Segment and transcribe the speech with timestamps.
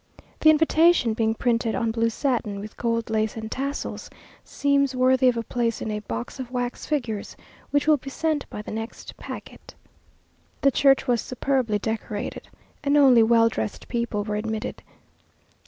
[0.39, 4.09] The invitation being printed on blue satin, with gold lace and tassels,
[4.43, 7.37] seems worthy of a place in a box of wax figures,
[7.69, 9.75] which will be sent by the next packet.
[10.61, 12.47] The church was superbly decorated,
[12.83, 14.81] and only well dressed people were admitted.